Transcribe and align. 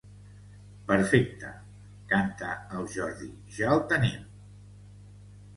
Perfecte 0.91 1.51
—canta 2.13 2.49
el 2.79 2.89
Jordi—, 2.97 3.31
ja 3.59 3.71
el 3.77 3.87
tenim. 3.93 4.29